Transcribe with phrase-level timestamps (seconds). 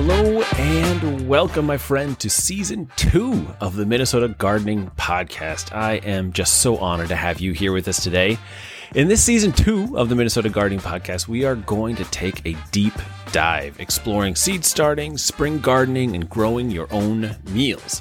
[0.00, 5.74] Hello and welcome, my friend, to season two of the Minnesota Gardening Podcast.
[5.74, 8.38] I am just so honored to have you here with us today.
[8.94, 12.56] In this season two of the Minnesota Gardening Podcast, we are going to take a
[12.70, 12.92] deep
[13.32, 18.00] dive exploring seed starting, spring gardening, and growing your own meals.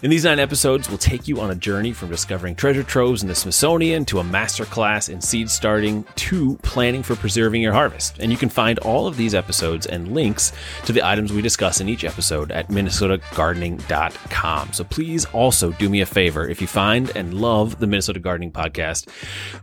[0.00, 3.28] In these nine episodes, we'll take you on a journey from discovering treasure troves in
[3.28, 8.16] the Smithsonian to a masterclass in seed starting to planning for preserving your harvest.
[8.20, 10.52] And you can find all of these episodes and links
[10.84, 14.72] to the items we discuss in each episode at minnesotagardening.com.
[14.72, 18.52] So please also do me a favor if you find and love the Minnesota Gardening
[18.52, 19.08] Podcast,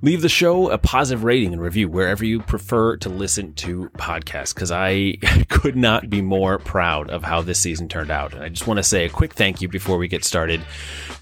[0.01, 4.53] leave the show a positive rating and review wherever you prefer to listen to podcasts
[4.53, 5.15] because I
[5.47, 8.33] could not be more proud of how this season turned out.
[8.33, 10.61] And I just want to say a quick thank you before we get started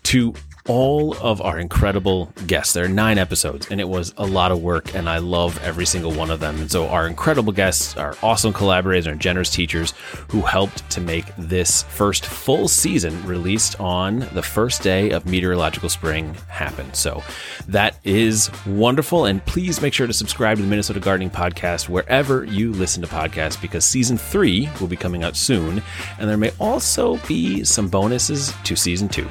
[0.03, 0.33] to
[0.67, 2.73] all of our incredible guests.
[2.73, 5.85] There are nine episodes, and it was a lot of work, and I love every
[5.85, 6.59] single one of them.
[6.59, 9.93] And so, our incredible guests, our awesome collaborators, our generous teachers
[10.29, 15.89] who helped to make this first full season released on the first day of meteorological
[15.89, 16.93] spring happen.
[16.93, 17.21] So,
[17.67, 19.25] that is wonderful.
[19.25, 23.07] And please make sure to subscribe to the Minnesota Gardening Podcast wherever you listen to
[23.07, 25.81] podcasts because season three will be coming out soon,
[26.19, 29.27] and there may also be some bonuses to season two.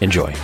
[0.00, 0.34] Enjoy.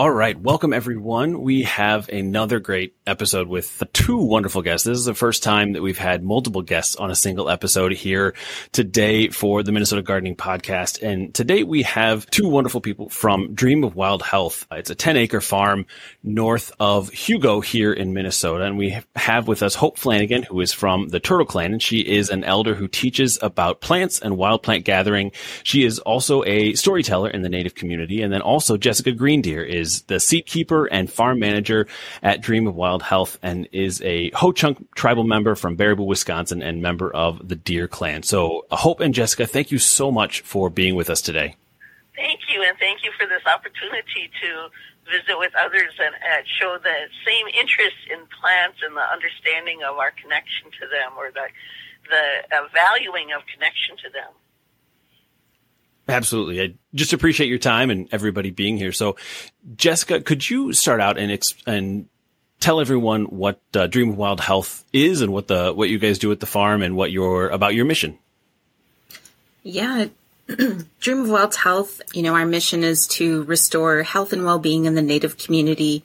[0.00, 0.40] All right.
[0.40, 1.42] Welcome, everyone.
[1.42, 4.86] We have another great episode with two wonderful guests.
[4.86, 8.34] This is the first time that we've had multiple guests on a single episode here
[8.72, 11.02] today for the Minnesota Gardening Podcast.
[11.02, 14.66] And today we have two wonderful people from Dream of Wild Health.
[14.70, 15.84] It's a 10 acre farm
[16.22, 18.64] north of Hugo here in Minnesota.
[18.64, 21.72] And we have with us Hope Flanagan, who is from the Turtle Clan.
[21.72, 25.32] And she is an elder who teaches about plants and wild plant gathering.
[25.62, 28.22] She is also a storyteller in the native community.
[28.22, 31.86] And then also Jessica Greendeer is is the seed keeper and farm manager
[32.22, 36.62] at Dream of Wild Health and is a Ho Chunk tribal member from Baraboo, Wisconsin
[36.62, 38.22] and member of the Deer Clan.
[38.22, 41.56] So uh, Hope and Jessica, thank you so much for being with us today.
[42.14, 44.68] Thank you, and thank you for this opportunity to
[45.08, 46.14] visit with others and,
[46.60, 51.30] show the same interest in plants and the understanding of our connection to them or
[51.32, 51.48] the
[52.10, 54.32] the uh, valuing of connection to them.
[56.10, 56.60] Absolutely.
[56.60, 58.92] I just appreciate your time and everybody being here.
[58.92, 59.16] So,
[59.76, 62.08] Jessica, could you start out and ex- and
[62.58, 66.18] tell everyone what uh, Dream of Wild Health is and what the what you guys
[66.18, 68.18] do at the farm and what your about your mission?
[69.62, 70.06] Yeah,
[71.00, 72.00] Dream of Wild Health.
[72.12, 76.04] You know, our mission is to restore health and well being in the Native community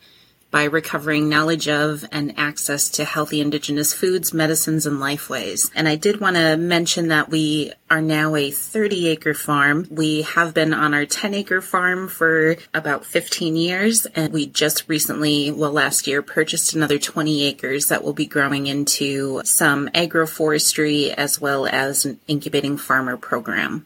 [0.55, 5.69] by recovering knowledge of and access to healthy indigenous foods, medicines, and lifeways.
[5.75, 9.85] And I did want to mention that we are now a 30 acre farm.
[9.91, 14.87] We have been on our 10 acre farm for about 15 years, and we just
[14.87, 21.13] recently, well, last year, purchased another 20 acres that will be growing into some agroforestry
[21.13, 23.85] as well as an incubating farmer program.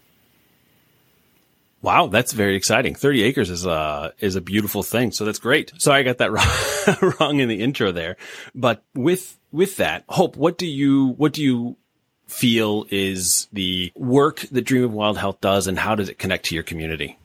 [1.81, 2.94] Wow, that's very exciting.
[2.95, 5.12] 30 acres is a, is a beautiful thing.
[5.12, 5.72] So that's great.
[5.78, 6.31] Sorry, I got that
[7.01, 8.17] wrong, wrong in the intro there.
[8.53, 11.78] But with, with that, Hope, what do you, what do you
[12.28, 16.45] feel is the work that Dream of Wild Health does and how does it connect
[16.45, 17.17] to your community?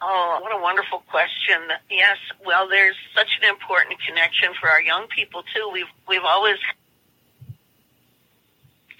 [0.00, 1.60] Oh, what a wonderful question.
[1.90, 5.70] Yes, well, there's such an important connection for our young people too.
[5.72, 6.56] We've, we've always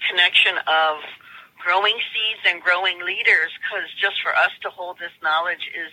[0.09, 0.97] connection of
[1.59, 5.91] growing seeds and growing leaders because just for us to hold this knowledge is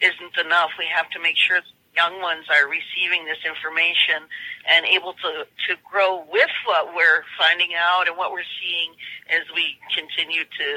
[0.00, 0.70] isn't enough.
[0.78, 1.60] We have to make sure
[1.96, 4.28] young ones are receiving this information
[4.68, 8.92] and able to, to grow with what we're finding out and what we're seeing
[9.32, 10.68] as we continue to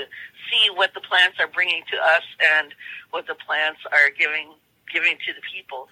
[0.47, 2.23] see what the plants are bringing to us
[2.55, 2.73] and
[3.11, 4.55] what the plants are giving
[4.91, 5.87] giving to the people.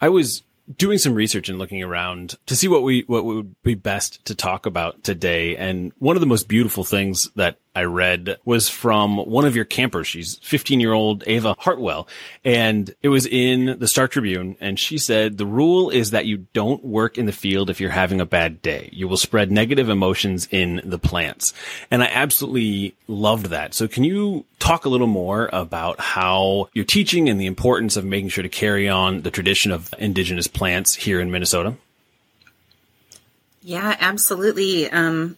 [0.00, 0.42] I was
[0.76, 4.34] doing some research and looking around to see what we what would be best to
[4.34, 9.18] talk about today and one of the most beautiful things that I read was from
[9.18, 10.08] one of your campers.
[10.08, 12.08] She's 15 year old Ava Hartwell
[12.44, 14.56] and it was in the Star Tribune.
[14.60, 17.90] And she said, the rule is that you don't work in the field if you're
[17.90, 18.88] having a bad day.
[18.92, 21.54] You will spread negative emotions in the plants.
[21.90, 23.72] And I absolutely loved that.
[23.74, 28.04] So can you talk a little more about how you're teaching and the importance of
[28.04, 31.76] making sure to carry on the tradition of indigenous plants here in Minnesota?
[33.62, 34.90] Yeah, absolutely.
[34.90, 35.36] Um,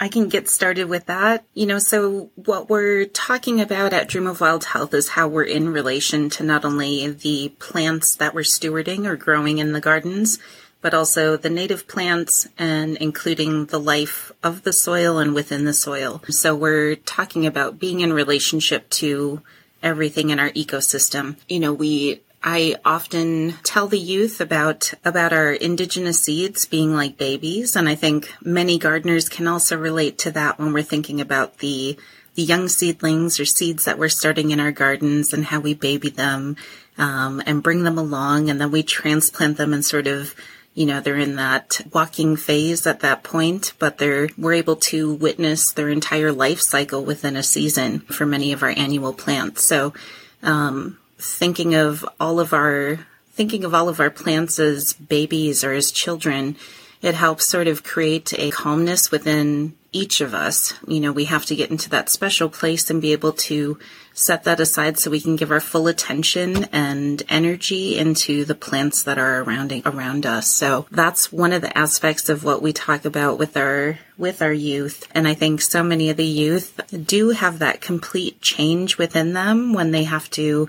[0.00, 1.44] I can get started with that.
[1.54, 5.44] You know, so what we're talking about at Dream of Wild Health is how we're
[5.44, 10.38] in relation to not only the plants that we're stewarding or growing in the gardens,
[10.80, 15.72] but also the native plants and including the life of the soil and within the
[15.72, 16.22] soil.
[16.28, 19.40] So we're talking about being in relationship to
[19.82, 21.36] everything in our ecosystem.
[21.48, 27.16] You know, we I often tell the youth about about our indigenous seeds being like
[27.16, 31.58] babies, and I think many gardeners can also relate to that when we're thinking about
[31.58, 31.96] the
[32.34, 36.10] the young seedlings or seeds that we're starting in our gardens and how we baby
[36.10, 36.56] them
[36.98, 40.34] um, and bring them along, and then we transplant them and sort of
[40.74, 45.14] you know they're in that walking phase at that point but they're we're able to
[45.14, 49.64] witness their entire life cycle within a season for many of our annual plants.
[49.64, 49.94] So
[50.42, 52.98] um, thinking of all of our
[53.32, 56.56] thinking of all of our plants as babies or as children,
[57.02, 60.74] it helps sort of create a calmness within each of us.
[60.86, 63.78] You know, we have to get into that special place and be able to
[64.12, 69.02] set that aside so we can give our full attention and energy into the plants
[69.02, 70.48] that are around around us.
[70.48, 74.52] So that's one of the aspects of what we talk about with our with our
[74.52, 75.08] youth.
[75.14, 79.72] And I think so many of the youth do have that complete change within them
[79.72, 80.68] when they have to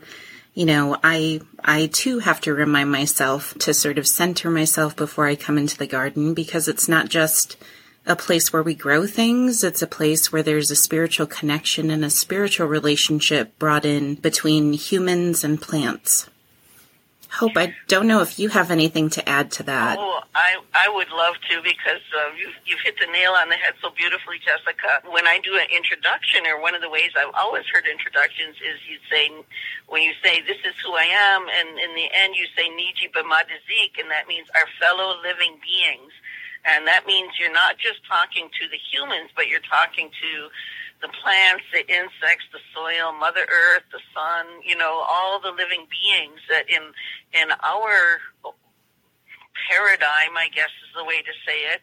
[0.55, 5.27] you know, I, I too have to remind myself to sort of center myself before
[5.27, 7.57] I come into the garden because it's not just
[8.05, 9.65] a place where we grow things.
[9.65, 14.73] It's a place where there's a spiritual connection and a spiritual relationship brought in between
[14.73, 16.29] humans and plants.
[17.35, 19.99] Hope, I don't know if you have anything to add to that.
[19.99, 23.59] Oh, I, I would love to because uh, you've, you've hit the nail on the
[23.59, 25.03] head so beautifully, Jessica.
[25.11, 28.79] When I do an introduction, or one of the ways I've always heard introductions is
[28.87, 29.27] you say,
[29.91, 33.11] when you say, this is who I am, and in the end you say, Niji
[33.11, 36.15] B'madazik, and that means our fellow living beings.
[36.65, 40.31] And that means you're not just talking to the humans, but you're talking to
[41.01, 45.88] the plants, the insects, the soil, Mother Earth, the sun, you know, all the living
[45.89, 46.83] beings that in
[47.33, 48.19] in our
[49.69, 51.81] paradigm, I guess is the way to say it,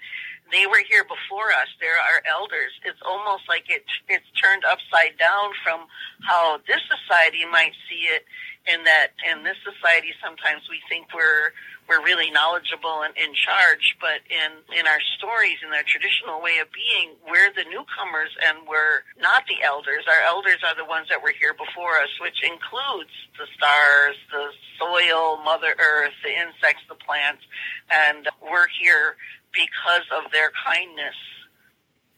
[0.52, 1.68] they were here before us.
[1.80, 2.70] They're our elders.
[2.84, 5.88] It's almost like it it's turned upside down from
[6.22, 8.24] how this society might see it
[8.68, 11.50] in that in this society sometimes we think we're
[11.88, 16.58] we're really knowledgeable and in charge, but in in our stories, in our traditional way
[16.62, 20.06] of being, we're the newcomers and we're not the elders.
[20.06, 24.54] Our elders are the ones that were here before us, which includes the stars, the
[24.78, 27.42] soil, Mother Earth, the insects, the plants,
[27.90, 29.18] and we're here
[29.52, 31.14] because of their kindness.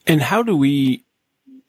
[0.06, 1.04] And how do we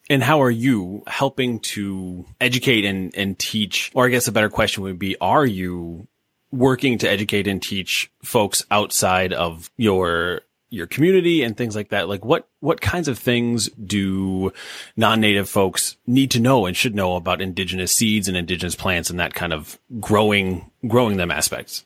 [0.10, 3.92] and how are you helping to educate and, and teach?
[3.96, 6.08] Or I guess a better question would be, are you
[6.52, 12.10] working to educate and teach folks outside of your your community and things like that
[12.10, 14.52] like what what kinds of things do
[14.98, 19.20] non-native folks need to know and should know about indigenous seeds and indigenous plants and
[19.20, 21.86] that kind of growing growing them aspects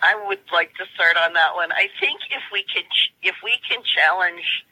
[0.00, 1.72] I would like to start on that one.
[1.72, 2.84] I think if we can
[3.22, 4.64] if we can challenge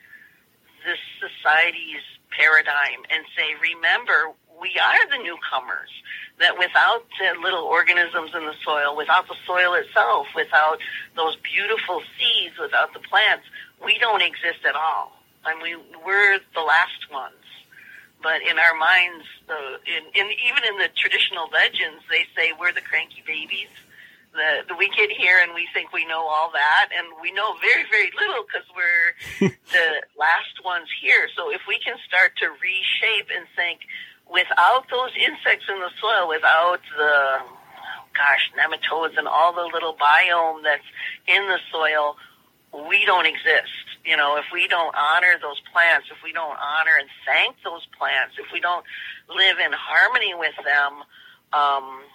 [0.87, 4.31] this society's paradigm and say, remember,
[4.61, 5.91] we are the newcomers.
[6.39, 10.79] That without the little organisms in the soil, without the soil itself, without
[11.17, 13.49] those beautiful seeds, without the plants,
[13.83, 15.17] we don't exist at all.
[15.47, 17.41] And we we're the last ones.
[18.23, 22.73] But in our minds, uh, in, in even in the traditional legends, they say we're
[22.73, 23.16] the cranky the, the
[24.87, 28.11] we get here and we think we know all that, and we know very, very
[28.19, 29.89] little because we're the
[30.19, 31.29] last ones here.
[31.37, 33.81] So if we can start to reshape and think,
[34.31, 37.43] without those insects in the soil, without the
[38.15, 40.87] gosh nematodes and all the little biome that's
[41.27, 42.17] in the soil,
[42.89, 43.75] we don't exist.
[44.05, 47.87] You know, if we don't honor those plants, if we don't honor and thank those
[47.99, 48.85] plants, if we don't
[49.29, 51.03] live in harmony with them,
[51.53, 52.07] um,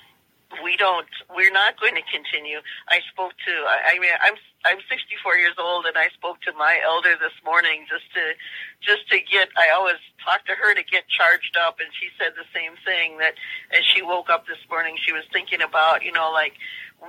[0.64, 2.60] we don't we're not going to continue.
[2.90, 6.80] I spoke to i, mean i'm i'm 64 years old and i spoke to my
[6.84, 8.36] elder this morning just to
[8.82, 12.34] just to get i always talk to her to get charged up and she said
[12.36, 13.34] the same thing that
[13.72, 16.54] as she woke up this morning she was thinking about you know like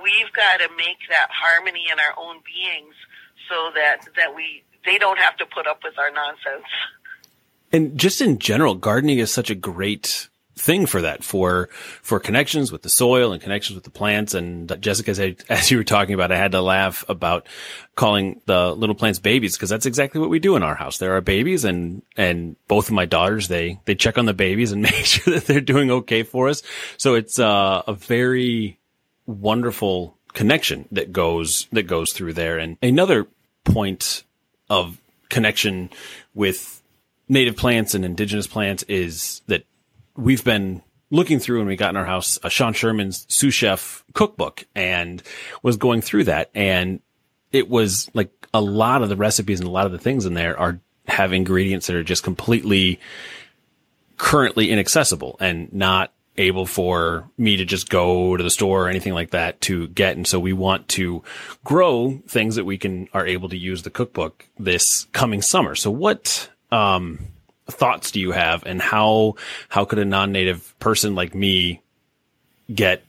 [0.01, 2.95] we've got to make that harmony in our own beings
[3.49, 6.67] so that that we they don't have to put up with our nonsense.
[7.71, 11.69] And just in general gardening is such a great thing for that for
[12.01, 14.33] for connections with the soil and connections with the plants.
[14.33, 15.19] And Jessica as,
[15.49, 17.47] as you were talking about I had to laugh about
[17.95, 20.97] calling the little plants babies because that's exactly what we do in our house.
[20.97, 24.71] There are babies and and both of my daughters they they check on the babies
[24.71, 26.61] and make sure that they're doing okay for us.
[26.97, 28.79] So it's uh, a very
[29.25, 32.59] wonderful connection that goes that goes through there.
[32.59, 33.27] And another
[33.63, 34.23] point
[34.69, 35.89] of connection
[36.33, 36.81] with
[37.29, 39.63] native plants and indigenous plants is that
[40.15, 44.03] we've been looking through when we got in our house uh, Sean Sherman's Sioux Chef
[44.13, 45.21] cookbook and
[45.61, 46.49] was going through that.
[46.55, 47.01] And
[47.51, 50.33] it was like a lot of the recipes and a lot of the things in
[50.33, 52.99] there are have ingredients that are just completely
[54.17, 59.13] currently inaccessible and not able for me to just go to the store or anything
[59.13, 60.15] like that to get.
[60.15, 61.21] And so we want to
[61.63, 65.75] grow things that we can are able to use the cookbook this coming summer.
[65.75, 67.19] So what um,
[67.73, 69.35] thoughts do you have, and how
[69.69, 71.81] how could a non-native person like me
[72.73, 73.03] get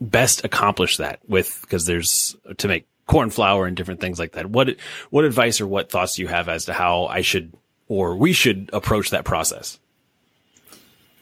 [0.00, 4.46] best accomplish that with because there's to make corn flour and different things like that.
[4.46, 4.76] What
[5.10, 7.52] what advice or what thoughts do you have as to how I should
[7.88, 9.78] or we should approach that process?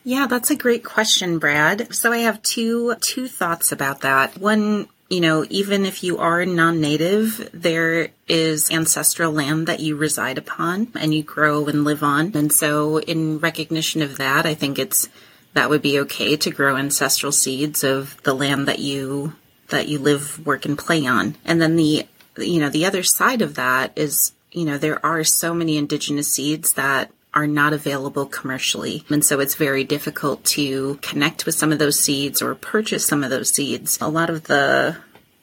[0.05, 1.95] Yeah, that's a great question, Brad.
[1.95, 4.39] So I have two two thoughts about that.
[4.39, 10.39] One, you know, even if you are non-native, there is ancestral land that you reside
[10.39, 12.31] upon and you grow and live on.
[12.37, 15.09] And so in recognition of that, I think it's
[15.53, 19.35] that would be okay to grow ancestral seeds of the land that you
[19.71, 21.37] that you live, work and play on.
[21.45, 22.07] And then the
[22.39, 26.33] you know, the other side of that is, you know, there are so many indigenous
[26.33, 29.05] seeds that are not available commercially.
[29.09, 33.23] And so it's very difficult to connect with some of those seeds or purchase some
[33.23, 33.99] of those seeds.
[34.01, 34.97] A lot of the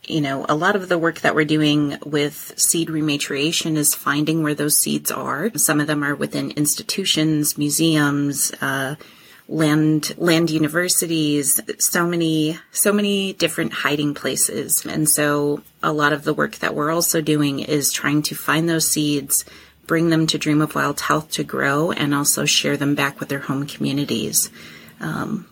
[0.08, 4.41] you know, a lot of the work that we're doing with seed rematriation is finding
[4.41, 5.51] where those seeds are.
[5.58, 8.96] Some of them are within institutions, museums, uh,
[9.50, 16.25] land land universities so many so many different hiding places and so a lot of
[16.25, 19.46] the work that we're also doing is trying to find those seeds
[19.88, 23.29] bring them to Dream of Wild Health to grow, and also share them back with
[23.29, 24.51] their home communities.
[25.00, 25.48] Um,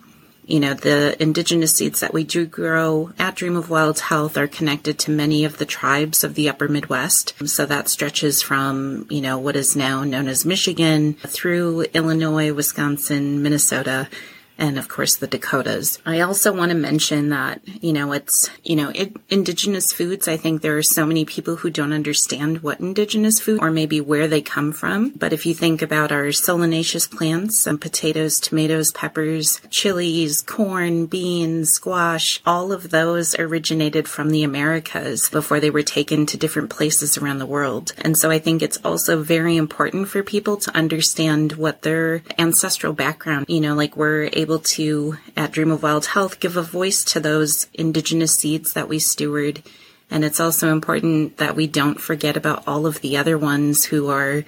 [0.46, 4.46] you know, the indigenous seeds that we do grow at Dream of Wild Health are
[4.46, 7.34] connected to many of the tribes of the upper Midwest.
[7.48, 13.42] So that stretches from, you know, what is now known as Michigan through Illinois, Wisconsin,
[13.42, 14.08] Minnesota,
[14.58, 15.98] and of course the Dakotas.
[16.06, 20.28] I also want to mention that, you know, it's, you know, it, indigenous foods.
[20.28, 24.00] I think there are so many people who don't understand what indigenous food or maybe
[24.00, 25.10] where they come from.
[25.10, 31.70] But if you think about our solanaceous plants, some potatoes, tomatoes, peppers, chilies, corn, beans,
[31.70, 37.18] squash, all of those originated from the Americas before they were taken to different places
[37.18, 37.92] around the world.
[37.98, 42.92] And so I think it's also very important for people to understand what their ancestral
[42.92, 46.62] background, you know, like we're able able to, at Dream of Wild Health, give a
[46.62, 49.60] voice to those indigenous seeds that we steward.
[50.08, 54.08] And it's also important that we don't forget about all of the other ones who
[54.08, 54.44] are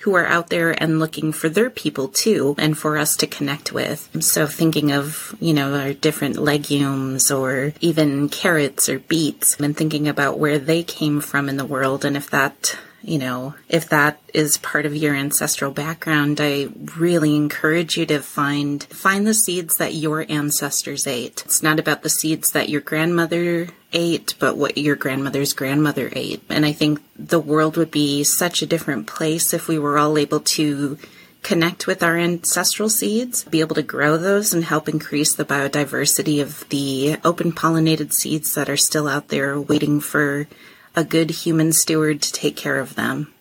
[0.00, 3.72] who are out there and looking for their people too and for us to connect
[3.72, 4.10] with.
[4.22, 10.08] So thinking of, you know, our different legumes or even carrots or beets and thinking
[10.08, 14.20] about where they came from in the world and if that you know, if that
[14.32, 19.76] is part of your ancestral background, I really encourage you to find find the seeds
[19.78, 21.42] that your ancestors ate.
[21.44, 26.42] It's not about the seeds that your grandmother ate, but what your grandmother's grandmother ate.
[26.48, 30.16] And I think the world would be such a different place if we were all
[30.16, 30.98] able to
[31.42, 36.40] connect with our ancestral seeds, be able to grow those and help increase the biodiversity
[36.40, 40.46] of the open pollinated seeds that are still out there waiting for
[40.94, 43.32] a good human steward to take care of them.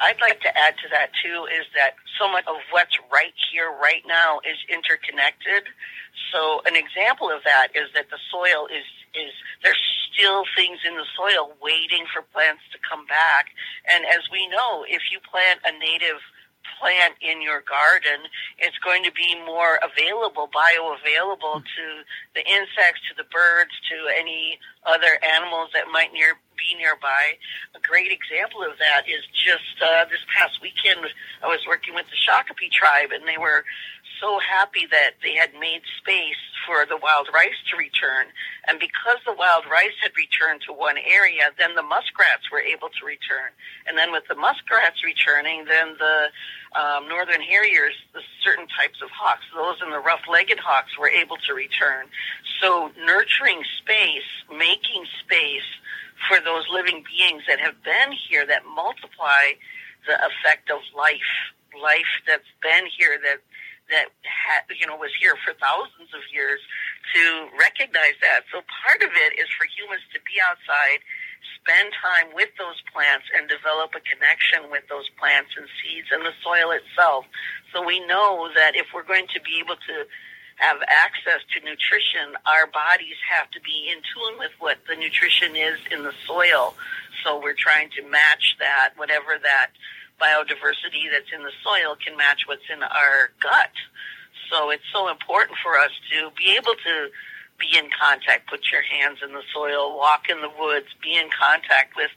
[0.00, 3.70] I'd like to add to that too is that so much of what's right here,
[3.70, 5.68] right now, is interconnected.
[6.32, 8.84] So an example of that is that the soil is
[9.14, 9.80] is there's
[10.12, 13.52] still things in the soil waiting for plants to come back.
[13.88, 16.20] And as we know, if you plant a native
[16.80, 18.26] plant in your garden,
[18.58, 21.86] it's going to be more available, bioavailable to
[22.34, 27.36] the insects, to the birds, to any other animals that might near be nearby.
[27.76, 31.04] A great example of that is just uh, this past weekend.
[31.42, 33.64] I was working with the Shakopee tribe, and they were
[34.20, 38.26] so happy that they had made space for the wild rice to return.
[38.66, 42.90] And because the wild rice had returned to one area, then the muskrats were able
[42.90, 43.54] to return.
[43.86, 46.28] And then with the muskrats returning, then the
[46.74, 51.36] um, northern harriers, the certain types of hawks, those and the rough-legged hawks were able
[51.46, 52.06] to return.
[52.60, 55.70] So nurturing space, making space
[56.28, 59.54] for those living beings that have been here that multiply
[60.06, 61.32] the effect of life,
[61.80, 63.40] life that's been here that
[63.90, 66.60] that had, you know was here for thousands of years
[67.14, 67.22] to
[67.58, 68.44] recognize that.
[68.50, 71.02] So part of it is for humans to be outside
[71.66, 76.22] spend time with those plants and develop a connection with those plants and seeds and
[76.22, 77.26] the soil itself.
[77.74, 79.96] So we know that if we're going to be able to
[80.56, 85.54] have access to nutrition, our bodies have to be in tune with what the nutrition
[85.54, 86.74] is in the soil.
[87.24, 89.74] So we're trying to match that, whatever that
[90.20, 93.72] biodiversity that's in the soil can match what's in our gut.
[94.50, 97.10] So it's so important for us to be able to
[97.58, 101.28] be in contact, put your hands in the soil, walk in the woods, be in
[101.30, 102.10] contact with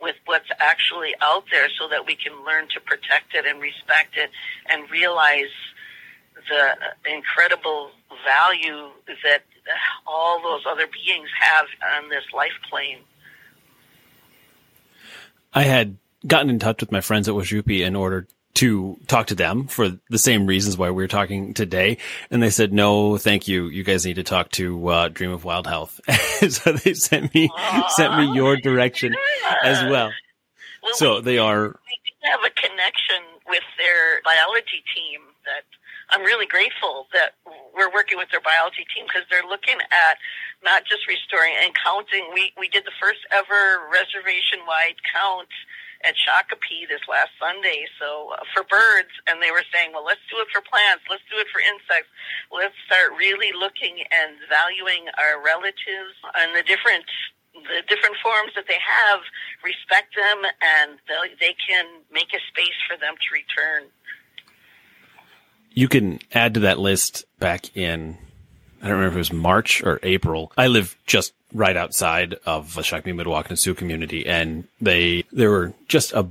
[0.00, 4.16] with what's actually out there so that we can learn to protect it and respect
[4.16, 4.30] it
[4.68, 5.48] and realize
[6.50, 6.76] the
[7.10, 7.90] incredible
[8.22, 8.90] value
[9.24, 9.42] that
[10.06, 12.98] all those other beings have on this life plane.
[15.54, 15.96] I had
[16.26, 19.90] gotten in touch with my friends at Wozupi in order to talk to them for
[20.08, 21.98] the same reasons why we are talking today.
[22.30, 23.68] And they said, no, thank you.
[23.68, 26.00] You guys need to talk to, uh, Dream of Wild Health.
[26.48, 29.14] so they sent me, Aww, sent me your direction
[29.62, 30.10] as well.
[30.82, 31.68] well so we, they are.
[31.68, 35.68] We have a connection with their biology team that
[36.10, 37.34] I'm really grateful that
[37.74, 40.16] we're working with their biology team because they're looking at
[40.64, 42.30] not just restoring and counting.
[42.32, 45.52] We we did the first ever reservation wide count
[46.04, 47.86] at Shakopee this last Sunday.
[48.00, 51.24] So uh, for birds, and they were saying, well, let's do it for plants, let's
[51.30, 52.10] do it for insects.
[52.52, 57.06] Let's start really looking and valuing our relatives and the different
[57.56, 59.24] the different forms that they have,
[59.64, 61.00] respect them, and
[61.40, 63.88] they can make a space for them to return
[65.76, 68.16] you can add to that list back in,
[68.82, 70.52] I don't remember if it was March or April.
[70.56, 75.74] I live just right outside of the Shakopee Mdewakanton Sioux community and they, there were
[75.88, 76.28] just a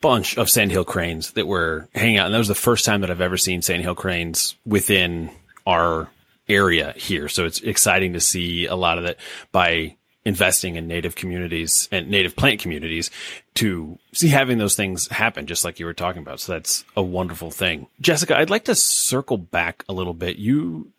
[0.00, 2.26] bunch of sandhill cranes that were hanging out.
[2.26, 5.30] And that was the first time that I've ever seen sandhill cranes within
[5.66, 6.08] our
[6.48, 7.28] area here.
[7.28, 9.16] So it's exciting to see a lot of that
[9.50, 13.10] by investing in native communities and native plant communities
[13.54, 16.40] to see having those things happen, just like you were talking about.
[16.40, 17.86] So that's a wonderful thing.
[18.00, 20.36] Jessica, I'd like to circle back a little bit.
[20.36, 20.90] You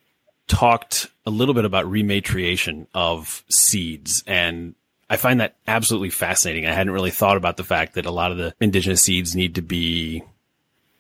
[0.48, 4.76] talked a little bit about rematriation of seeds and
[5.10, 6.66] I find that absolutely fascinating.
[6.66, 9.56] I hadn't really thought about the fact that a lot of the indigenous seeds need
[9.56, 10.24] to be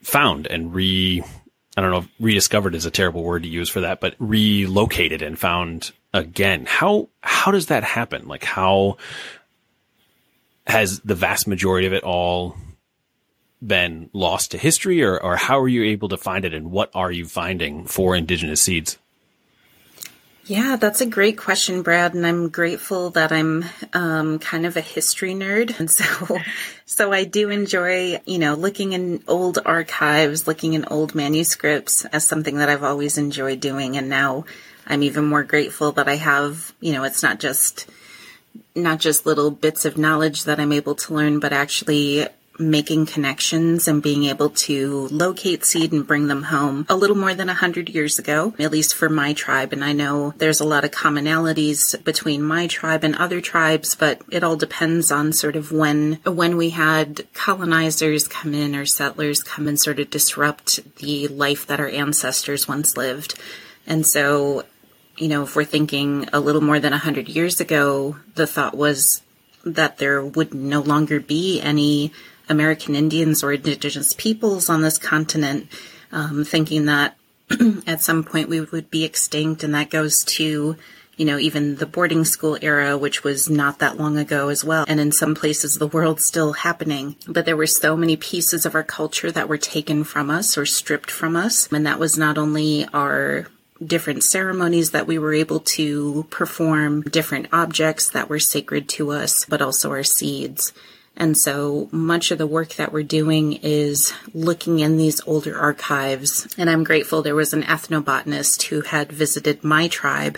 [0.01, 1.23] found and re
[1.77, 5.37] I don't know, rediscovered is a terrible word to use for that, but relocated and
[5.37, 6.65] found again.
[6.65, 8.27] How how does that happen?
[8.27, 8.97] Like how
[10.67, 12.55] has the vast majority of it all
[13.65, 16.91] been lost to history or, or how are you able to find it and what
[16.93, 18.97] are you finding for indigenous seeds?
[20.47, 24.81] Yeah, that's a great question, Brad, and I'm grateful that I'm um, kind of a
[24.81, 26.37] history nerd, and so
[26.85, 32.27] so I do enjoy, you know, looking in old archives, looking in old manuscripts as
[32.27, 34.45] something that I've always enjoyed doing, and now
[34.86, 37.89] I'm even more grateful that I have, you know, it's not just
[38.75, 42.27] not just little bits of knowledge that I'm able to learn, but actually
[42.60, 47.34] making connections and being able to locate seed and bring them home a little more
[47.34, 49.74] than a hundred years ago, at least for my tribe.
[49.74, 54.22] And I know there's a lot of commonalities between my tribe and other tribes, but
[54.30, 59.44] it all depends on sort of when, when we had colonizers come in or settlers
[59.44, 63.39] come and sort of disrupt the life that our ancestors once lived.
[63.88, 64.63] And so
[65.18, 69.22] you know, if we're thinking a little more than 100 years ago, the thought was
[69.63, 72.12] that there would no longer be any
[72.49, 75.67] American Indians or indigenous peoples on this continent,
[76.12, 77.17] um, thinking that
[77.88, 79.63] at some point we would be extinct.
[79.63, 80.75] And that goes to,
[81.17, 84.86] you know, even the boarding school era, which was not that long ago as well.
[84.88, 87.15] And in some places, the world's still happening.
[87.27, 90.65] But there were so many pieces of our culture that were taken from us or
[90.65, 91.71] stripped from us.
[91.71, 93.47] And that was not only our
[93.86, 99.45] different ceremonies that we were able to perform, different objects that were sacred to us,
[99.45, 100.71] but also our seeds.
[101.17, 106.47] And so much of the work that we're doing is looking in these older archives.
[106.58, 110.38] And I'm grateful there was an ethnobotanist who had visited my tribe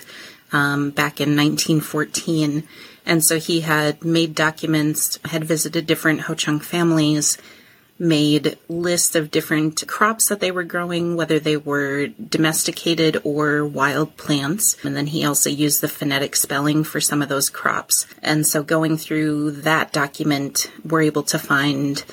[0.52, 2.64] um, back in 1914.
[3.06, 7.38] And so he had made documents, had visited different Ho Chunk families,
[8.00, 14.18] made lists of different crops that they were growing, whether they were domesticated or wild
[14.18, 14.78] plants.
[14.84, 18.06] And then he also used the phonetic spelling for some of those crops.
[18.22, 22.04] And so going through that document, we're able to find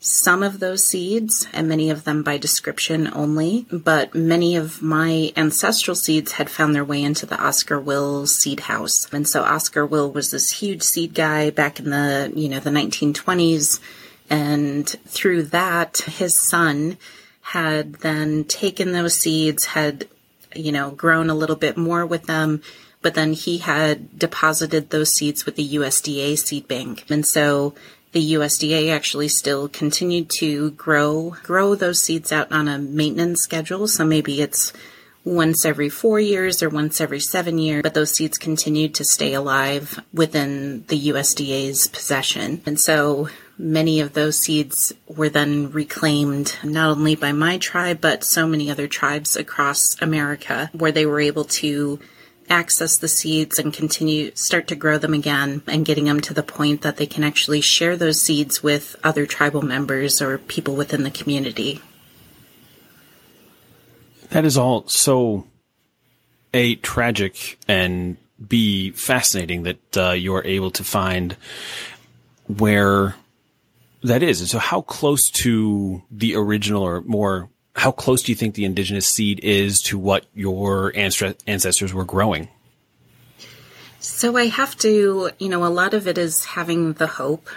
[0.00, 5.32] some of those seeds, and many of them by description only, but many of my
[5.36, 9.12] ancestral seeds had found their way into the Oscar Will seed house.
[9.12, 12.70] And so Oscar Will was this huge seed guy back in the, you know, the
[12.70, 13.80] 1920s
[14.30, 16.98] and through that, his son
[17.40, 20.06] had then taken those seeds, had,
[20.54, 22.62] you know, grown a little bit more with them,
[23.00, 27.04] but then he had deposited those seeds with the USDA seed bank.
[27.08, 27.74] And so
[28.12, 33.86] the USDA actually still continued to grow, grow those seeds out on a maintenance schedule.
[33.86, 34.72] So maybe it's
[35.24, 39.34] once every four years or once every seven years, but those seeds continued to stay
[39.34, 42.62] alive within the USDA's possession.
[42.66, 48.24] And so many of those seeds were then reclaimed not only by my tribe, but
[48.24, 51.98] so many other tribes across America where they were able to
[52.48, 56.42] access the seeds and continue start to grow them again and getting them to the
[56.42, 61.02] point that they can actually share those seeds with other tribal members or people within
[61.02, 61.82] the community.
[64.30, 65.46] That is all so
[66.54, 68.16] a tragic and
[68.46, 71.36] b fascinating that uh, you are able to find
[72.46, 73.14] where
[74.02, 74.40] that is.
[74.40, 78.64] And so, how close to the original, or more, how close do you think the
[78.64, 82.48] indigenous seed is to what your ancestors were growing?
[84.00, 87.48] So I have to, you know, a lot of it is having the hope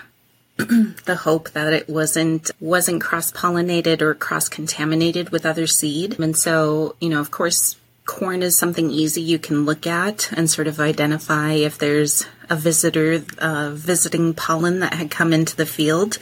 [0.58, 6.20] the hope that it wasn't wasn't cross pollinated or cross contaminated with other seed.
[6.20, 10.50] And so, you know, of course, corn is something easy you can look at and
[10.50, 15.66] sort of identify if there's a visitor uh, visiting pollen that had come into the
[15.66, 16.18] field.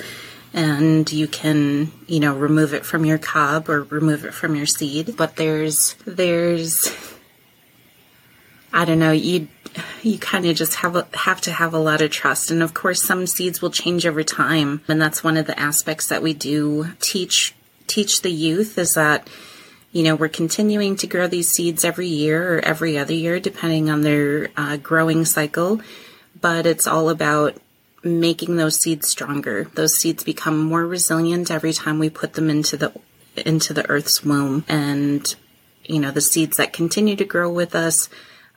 [0.52, 4.66] And you can you know remove it from your cob or remove it from your
[4.66, 5.16] seed.
[5.16, 6.92] But there's there's
[8.72, 9.48] i don't know you
[10.02, 12.52] you kind of just have have to have a lot of trust.
[12.52, 16.08] And of course, some seeds will change over time, and that's one of the aspects
[16.08, 17.56] that we do teach
[17.88, 19.28] teach the youth is that
[19.92, 23.90] you know we're continuing to grow these seeds every year or every other year, depending
[23.90, 25.82] on their uh, growing cycle.
[26.40, 27.58] But it's all about
[28.04, 29.66] making those seeds stronger.
[29.76, 32.94] Those seeds become more resilient every time we put them into the
[33.36, 35.36] into the earth's womb, and
[35.86, 38.10] you know the seeds that continue to grow with us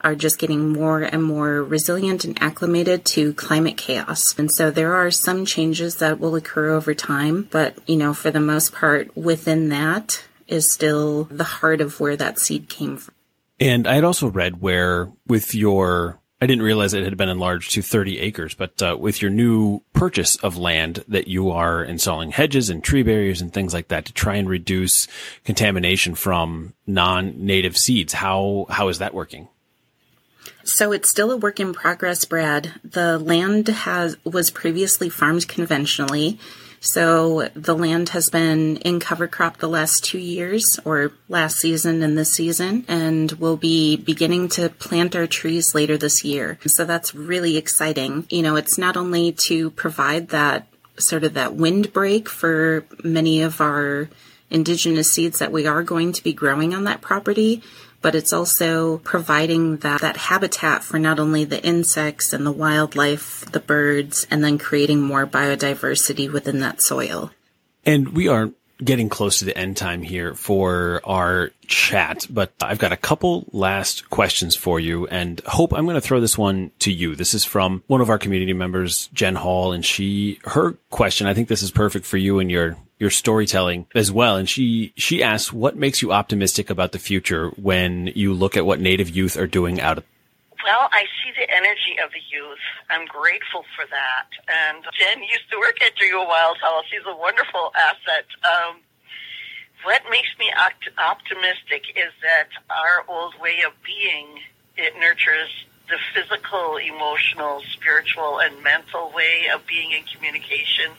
[0.02, 4.36] are just getting more and more resilient and acclimated to climate chaos.
[4.36, 8.30] And so there are some changes that will occur over time, but you know, for
[8.30, 13.14] the most part, within that is still the heart of where that seed came from.
[13.58, 17.70] And I had also read where with your I didn't realize it had been enlarged
[17.74, 22.32] to 30 acres, but uh, with your new purchase of land that you are installing
[22.32, 25.06] hedges and tree barriers and things like that to try and reduce
[25.44, 28.14] contamination from non-native seeds.
[28.14, 29.46] How how is that working?
[30.64, 32.72] So it's still a work in progress, Brad.
[32.82, 36.40] The land has was previously farmed conventionally.
[36.84, 42.02] So the land has been in cover crop the last two years or last season
[42.02, 46.58] and this season, and we'll be beginning to plant our trees later this year.
[46.66, 48.26] So that's really exciting.
[48.30, 50.66] You know, it's not only to provide that
[50.98, 54.08] sort of that windbreak for many of our
[54.50, 57.62] indigenous seeds that we are going to be growing on that property,
[58.02, 63.44] but it's also providing that, that habitat for not only the insects and the wildlife,
[63.52, 67.30] the birds, and then creating more biodiversity within that soil.
[67.84, 68.50] And we are
[68.84, 73.44] getting close to the end time here for our chat, but I've got a couple
[73.52, 77.14] last questions for you and hope I'm going to throw this one to you.
[77.14, 81.34] This is from one of our community members, Jen Hall, and she, her question, I
[81.34, 84.36] think this is perfect for you and your your storytelling as well.
[84.36, 88.64] And she, she asks, what makes you optimistic about the future when you look at
[88.64, 90.04] what Native youth are doing out of
[90.64, 92.62] well, I see the energy of the youth.
[92.88, 94.28] I'm grateful for that.
[94.46, 96.84] And Jen used to work at of Wild Health.
[96.88, 98.26] She's a wonderful asset.
[98.46, 98.76] Um,
[99.82, 104.38] what makes me opt- optimistic is that our old way of being,
[104.76, 105.50] it nurtures
[105.88, 110.90] the physical, emotional, spiritual, and mental way of being in communication.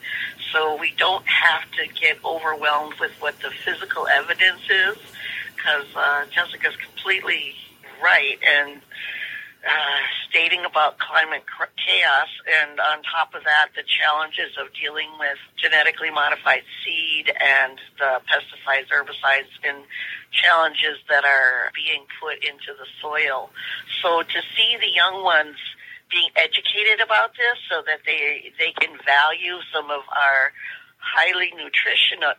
[0.52, 4.96] So we don't have to get overwhelmed with what the physical evidence is,
[5.56, 7.54] because uh, Jessica's completely
[8.02, 8.38] right.
[8.46, 8.80] And
[9.66, 11.44] uh, stating about climate
[11.80, 17.78] chaos, and on top of that, the challenges of dealing with genetically modified seed and
[17.98, 19.84] the pesticides, herbicides, and
[20.32, 23.50] challenges that are being put into the soil.
[24.02, 25.56] So to see the young ones
[26.10, 30.52] being educated about this so that they they can value some of our
[30.98, 32.32] highly nutritional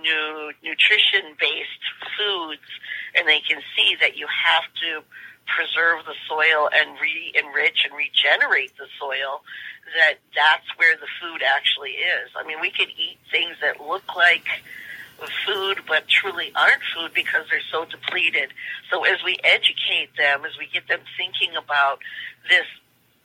[0.00, 1.84] new nutrition based
[2.16, 2.68] foods
[3.14, 5.04] and they can see that you have to
[5.46, 9.42] preserve the soil and re-enrich and regenerate the soil,
[9.96, 12.30] that that's where the food actually is.
[12.36, 14.46] I mean, we could eat things that look like
[15.46, 18.50] food but truly aren't food because they're so depleted.
[18.90, 21.98] So as we educate them, as we get them thinking about
[22.48, 22.66] this,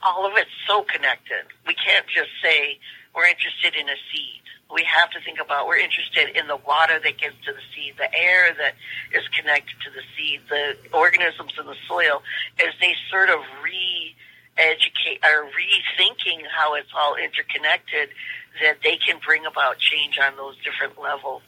[0.04, 1.50] all of it's so connected.
[1.66, 2.78] We can't just say
[3.16, 7.00] we're interested in a seed we have to think about we're interested in the water
[7.00, 8.76] that gets to the seed, the air that
[9.14, 12.22] is connected to the seed, the organisms in the soil,
[12.60, 14.16] as they sort of re
[14.58, 18.10] educate or rethinking how it's all interconnected,
[18.62, 21.44] that they can bring about change on those different levels.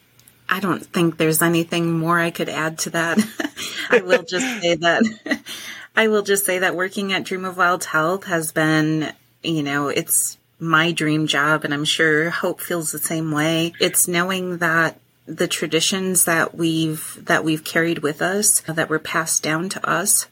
[0.48, 3.20] I don't think there's anything more I could add to that.
[3.90, 5.04] I will just say that
[5.96, 9.12] I will just say that working at Dream of Wild Health has been,
[9.44, 13.74] you know, it's my dream job, and I'm sure Hope feels the same way.
[13.80, 19.44] It's knowing that the traditions that we've that we've carried with us, that were passed
[19.44, 20.28] down to us,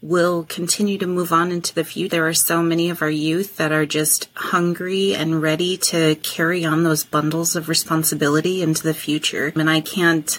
[0.00, 2.10] will continue to move on into the future.
[2.10, 6.64] There are so many of our youth that are just hungry and ready to carry
[6.64, 9.52] on those bundles of responsibility into the future.
[9.56, 10.38] And I can't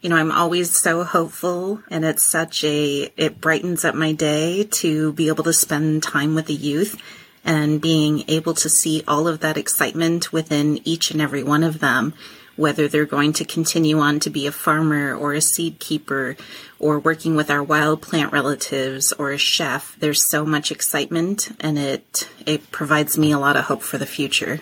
[0.00, 4.64] you know, I'm always so hopeful and it's such a, it brightens up my day
[4.64, 6.96] to be able to spend time with the youth
[7.44, 11.80] and being able to see all of that excitement within each and every one of
[11.80, 12.12] them,
[12.56, 16.36] whether they're going to continue on to be a farmer or a seed keeper
[16.78, 19.96] or working with our wild plant relatives or a chef.
[19.98, 24.06] There's so much excitement and it, it provides me a lot of hope for the
[24.06, 24.60] future.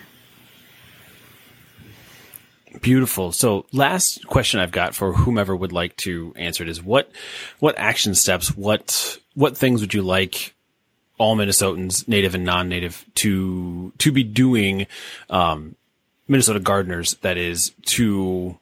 [2.81, 3.31] Beautiful.
[3.31, 7.11] So last question I've got for whomever would like to answer it is what,
[7.57, 10.55] what action steps, what, what things would you like
[11.19, 14.87] all Minnesotans, native and non-native, to, to be doing,
[15.29, 15.75] um,
[16.27, 18.57] Minnesota gardeners, that is to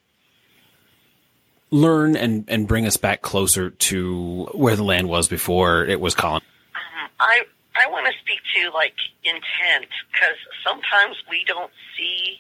[1.72, 6.16] learn and, and bring us back closer to where the land was before it was
[6.16, 6.46] colonized?
[6.76, 7.42] Um, I,
[7.76, 12.40] I want to speak to like intent because sometimes we don't see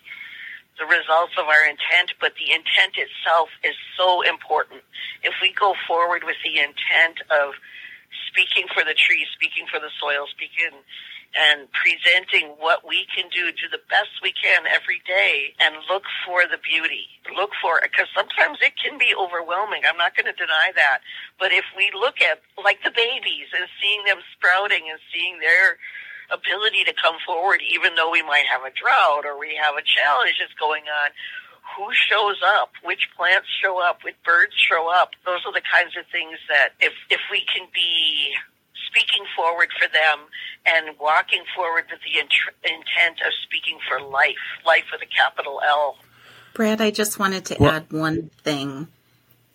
[0.79, 4.81] the results of our intent, but the intent itself is so important.
[5.23, 7.53] If we go forward with the intent of
[8.29, 10.83] speaking for the trees, speaking for the soil, speaking
[11.35, 16.03] and presenting what we can do, do the best we can every day and look
[16.25, 17.05] for the beauty.
[17.35, 19.83] Look for it because sometimes it can be overwhelming.
[19.83, 21.03] I'm not going to deny that.
[21.37, 25.77] But if we look at like the babies and seeing them sprouting and seeing their
[26.31, 29.83] ability to come forward, even though we might have a drought or we have a
[29.83, 31.11] challenge that's going on.
[31.77, 32.71] Who shows up?
[32.83, 34.03] Which plants show up?
[34.03, 35.11] Which birds show up?
[35.25, 38.33] Those are the kinds of things that if, if we can be
[38.89, 40.25] speaking forward for them
[40.65, 45.61] and walking forward with the int- intent of speaking for life, life with a capital
[45.63, 45.97] L.
[46.53, 48.87] Brad, I just wanted to well, add one thing.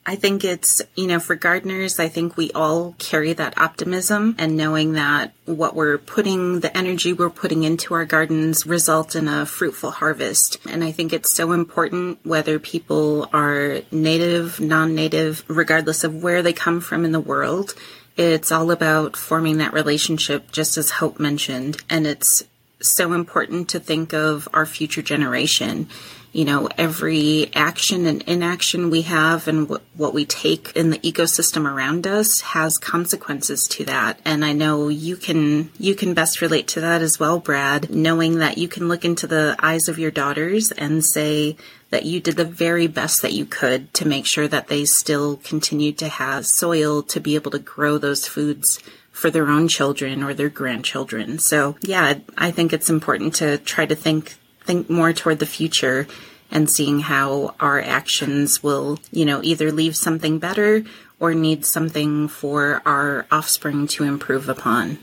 [0.05, 4.57] I think it's, you know, for gardeners, I think we all carry that optimism and
[4.57, 9.47] knowing that what we're putting, the energy we're putting into our gardens result in a
[9.47, 10.59] fruitful harvest.
[10.69, 16.53] And I think it's so important whether people are native, non-native, regardless of where they
[16.53, 17.75] come from in the world.
[18.17, 21.81] It's all about forming that relationship, just as Hope mentioned.
[21.88, 22.43] And it's
[22.81, 25.88] so important to think of our future generation
[26.33, 31.71] you know, every action and inaction we have and what we take in the ecosystem
[31.71, 34.18] around us has consequences to that.
[34.25, 38.38] And I know you can, you can best relate to that as well, Brad, knowing
[38.38, 41.57] that you can look into the eyes of your daughters and say
[41.90, 45.37] that you did the very best that you could to make sure that they still
[45.37, 50.23] continue to have soil to be able to grow those foods for their own children
[50.23, 51.38] or their grandchildren.
[51.38, 56.07] So yeah, I think it's important to try to think think more toward the future
[56.51, 60.85] and seeing how our actions will, you know, either leave something better
[61.18, 64.98] or need something for our offspring to improve upon.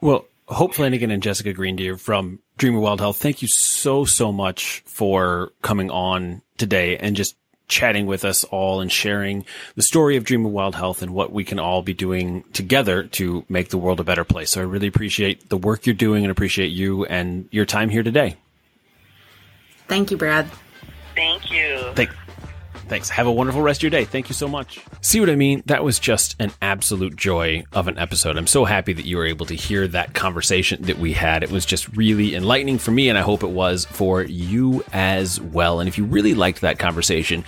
[0.00, 4.32] Well, Hope Flanagan and Jessica Greendeer from Dream of Wild Health, thank you so, so
[4.32, 7.36] much for coming on today and just
[7.70, 11.32] chatting with us all and sharing the story of Dream of Wild Health and what
[11.32, 14.50] we can all be doing together to make the world a better place.
[14.50, 18.02] So I really appreciate the work you're doing and appreciate you and your time here
[18.02, 18.36] today.
[19.88, 20.46] Thank you, Brad.
[21.16, 21.78] Thank you.
[21.94, 22.10] Thank,
[22.90, 23.08] Thanks.
[23.10, 24.04] Have a wonderful rest of your day.
[24.04, 24.80] Thank you so much.
[25.00, 25.62] See what I mean?
[25.66, 28.36] That was just an absolute joy of an episode.
[28.36, 31.44] I'm so happy that you were able to hear that conversation that we had.
[31.44, 35.40] It was just really enlightening for me, and I hope it was for you as
[35.40, 35.78] well.
[35.78, 37.44] And if you really liked that conversation,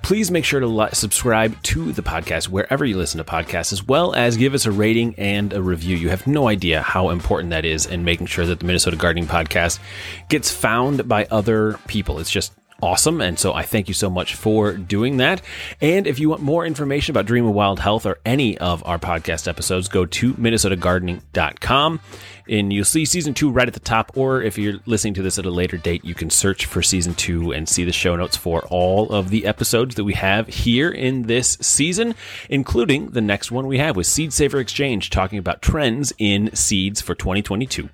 [0.00, 4.14] please make sure to subscribe to the podcast wherever you listen to podcasts, as well
[4.14, 5.94] as give us a rating and a review.
[5.94, 9.26] You have no idea how important that is in making sure that the Minnesota Gardening
[9.26, 9.78] Podcast
[10.30, 12.18] gets found by other people.
[12.18, 13.20] It's just awesome.
[13.20, 15.42] And so I thank you so much for doing that.
[15.80, 18.98] And if you want more information about Dream of Wild Health or any of our
[18.98, 22.00] podcast episodes, go to minnesotagardening.com
[22.48, 24.12] and you'll see season two right at the top.
[24.16, 27.14] Or if you're listening to this at a later date, you can search for season
[27.14, 30.90] two and see the show notes for all of the episodes that we have here
[30.90, 32.14] in this season,
[32.48, 37.00] including the next one we have with Seed Saver Exchange talking about trends in seeds
[37.00, 37.88] for 2022.